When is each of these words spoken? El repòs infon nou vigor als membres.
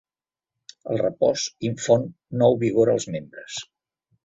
El 0.95 0.99
repòs 1.01 1.43
infon 1.69 2.09
nou 2.41 2.59
vigor 2.65 2.95
als 2.97 3.09
membres. 3.19 3.63